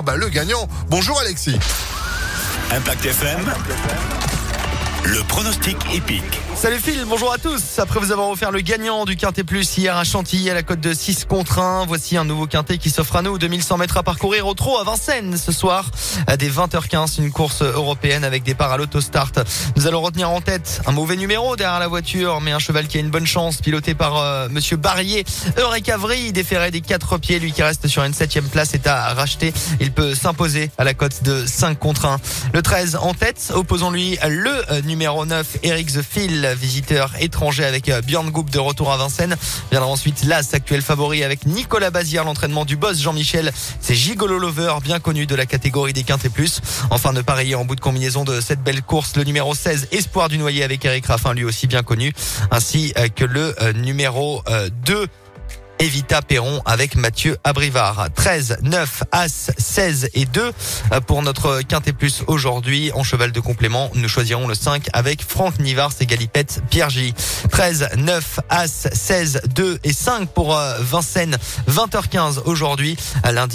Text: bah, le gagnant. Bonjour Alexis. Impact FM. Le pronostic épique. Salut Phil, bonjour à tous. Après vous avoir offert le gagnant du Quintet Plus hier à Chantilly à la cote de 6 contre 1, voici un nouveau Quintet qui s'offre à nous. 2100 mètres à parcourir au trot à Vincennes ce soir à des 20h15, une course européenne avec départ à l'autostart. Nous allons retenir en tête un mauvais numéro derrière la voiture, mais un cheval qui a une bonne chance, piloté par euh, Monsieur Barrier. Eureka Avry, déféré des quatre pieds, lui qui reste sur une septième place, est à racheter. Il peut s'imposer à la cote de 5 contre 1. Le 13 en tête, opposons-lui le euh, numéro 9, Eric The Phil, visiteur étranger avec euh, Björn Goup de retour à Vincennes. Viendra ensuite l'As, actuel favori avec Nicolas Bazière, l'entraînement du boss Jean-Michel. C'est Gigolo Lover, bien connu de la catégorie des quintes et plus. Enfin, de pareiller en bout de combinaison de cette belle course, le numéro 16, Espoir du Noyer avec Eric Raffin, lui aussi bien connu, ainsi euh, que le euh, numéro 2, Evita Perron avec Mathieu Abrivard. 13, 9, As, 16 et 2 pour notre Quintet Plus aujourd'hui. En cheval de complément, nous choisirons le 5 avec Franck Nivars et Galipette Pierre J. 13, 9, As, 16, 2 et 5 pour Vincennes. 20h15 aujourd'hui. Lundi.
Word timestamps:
bah, 0.00 0.16
le 0.16 0.28
gagnant. 0.28 0.66
Bonjour 0.88 1.18
Alexis. 1.20 1.58
Impact 2.70 3.04
FM. 3.04 3.40
Le 5.04 5.22
pronostic 5.24 5.76
épique. 5.92 6.40
Salut 6.62 6.78
Phil, 6.78 7.04
bonjour 7.08 7.32
à 7.32 7.38
tous. 7.38 7.80
Après 7.80 7.98
vous 7.98 8.12
avoir 8.12 8.30
offert 8.30 8.52
le 8.52 8.60
gagnant 8.60 9.04
du 9.04 9.16
Quintet 9.16 9.42
Plus 9.42 9.76
hier 9.76 9.96
à 9.96 10.04
Chantilly 10.04 10.48
à 10.48 10.54
la 10.54 10.62
cote 10.62 10.78
de 10.78 10.94
6 10.94 11.24
contre 11.24 11.58
1, 11.58 11.86
voici 11.86 12.16
un 12.16 12.24
nouveau 12.24 12.46
Quintet 12.46 12.78
qui 12.78 12.88
s'offre 12.88 13.16
à 13.16 13.22
nous. 13.22 13.36
2100 13.36 13.78
mètres 13.78 13.96
à 13.96 14.04
parcourir 14.04 14.46
au 14.46 14.54
trot 14.54 14.78
à 14.78 14.84
Vincennes 14.84 15.36
ce 15.36 15.50
soir 15.50 15.90
à 16.28 16.36
des 16.36 16.48
20h15, 16.48 17.20
une 17.20 17.32
course 17.32 17.62
européenne 17.62 18.22
avec 18.22 18.44
départ 18.44 18.70
à 18.70 18.76
l'autostart. 18.76 19.32
Nous 19.74 19.88
allons 19.88 20.02
retenir 20.02 20.30
en 20.30 20.40
tête 20.40 20.82
un 20.86 20.92
mauvais 20.92 21.16
numéro 21.16 21.56
derrière 21.56 21.80
la 21.80 21.88
voiture, 21.88 22.40
mais 22.40 22.52
un 22.52 22.60
cheval 22.60 22.86
qui 22.86 22.96
a 22.96 23.00
une 23.00 23.10
bonne 23.10 23.26
chance, 23.26 23.56
piloté 23.56 23.96
par 23.96 24.18
euh, 24.18 24.48
Monsieur 24.48 24.76
Barrier. 24.76 25.24
Eureka 25.58 25.94
Avry, 25.94 26.30
déféré 26.30 26.70
des 26.70 26.80
quatre 26.80 27.18
pieds, 27.18 27.40
lui 27.40 27.50
qui 27.50 27.64
reste 27.64 27.88
sur 27.88 28.04
une 28.04 28.14
septième 28.14 28.46
place, 28.46 28.72
est 28.74 28.86
à 28.86 29.14
racheter. 29.14 29.52
Il 29.80 29.90
peut 29.90 30.14
s'imposer 30.14 30.70
à 30.78 30.84
la 30.84 30.94
cote 30.94 31.24
de 31.24 31.44
5 31.44 31.76
contre 31.76 32.06
1. 32.06 32.20
Le 32.54 32.62
13 32.62 33.00
en 33.02 33.14
tête, 33.14 33.50
opposons-lui 33.52 34.16
le 34.28 34.52
euh, 34.70 34.80
numéro 34.82 35.26
9, 35.26 35.58
Eric 35.64 35.92
The 35.92 36.02
Phil, 36.02 36.51
visiteur 36.54 37.12
étranger 37.20 37.64
avec 37.64 37.88
euh, 37.88 38.00
Björn 38.02 38.30
Goup 38.30 38.44
de 38.50 38.58
retour 38.58 38.92
à 38.92 38.96
Vincennes. 38.96 39.36
Viendra 39.70 39.88
ensuite 39.88 40.24
l'As, 40.24 40.54
actuel 40.54 40.82
favori 40.82 41.24
avec 41.24 41.46
Nicolas 41.46 41.90
Bazière, 41.90 42.24
l'entraînement 42.24 42.64
du 42.64 42.76
boss 42.76 43.00
Jean-Michel. 43.00 43.52
C'est 43.80 43.94
Gigolo 43.94 44.38
Lover, 44.38 44.74
bien 44.82 45.00
connu 45.00 45.26
de 45.26 45.34
la 45.34 45.46
catégorie 45.46 45.92
des 45.92 46.04
quintes 46.04 46.24
et 46.24 46.28
plus. 46.28 46.60
Enfin, 46.90 47.12
de 47.12 47.22
pareiller 47.22 47.54
en 47.54 47.64
bout 47.64 47.76
de 47.76 47.80
combinaison 47.80 48.24
de 48.24 48.40
cette 48.40 48.62
belle 48.62 48.82
course, 48.82 49.16
le 49.16 49.24
numéro 49.24 49.54
16, 49.54 49.88
Espoir 49.92 50.28
du 50.28 50.38
Noyer 50.38 50.64
avec 50.64 50.84
Eric 50.84 51.06
Raffin, 51.06 51.34
lui 51.34 51.44
aussi 51.44 51.66
bien 51.66 51.82
connu, 51.82 52.12
ainsi 52.50 52.92
euh, 52.98 53.08
que 53.08 53.24
le 53.24 53.54
euh, 53.62 53.72
numéro 53.72 54.42
2, 54.86 55.06
Evita 55.82 56.22
Perron 56.22 56.62
avec 56.64 56.94
Mathieu 56.94 57.36
Abrivard. 57.42 58.06
13, 58.14 58.58
9, 58.62 59.02
As, 59.10 59.50
16 59.58 60.10
et 60.14 60.26
2 60.26 60.52
pour 61.08 61.22
notre 61.22 61.62
Quintet 61.62 61.92
Plus 61.92 62.22
aujourd'hui. 62.28 62.92
En 62.94 63.02
cheval 63.02 63.32
de 63.32 63.40
complément, 63.40 63.90
nous 63.96 64.08
choisirons 64.08 64.46
le 64.46 64.54
5 64.54 64.86
avec 64.92 65.24
Franck 65.24 65.58
Nivars 65.58 65.90
et 65.98 66.06
Galipette 66.06 66.62
Pierre 66.70 66.88
J. 66.88 67.14
13, 67.50 67.88
9, 67.96 68.40
As, 68.48 68.90
16, 68.92 69.40
2 69.56 69.80
et 69.82 69.92
5 69.92 70.28
pour 70.28 70.56
Vincennes. 70.78 71.36
20h15 71.68 72.42
aujourd'hui. 72.44 72.96
Lundi. 73.24 73.50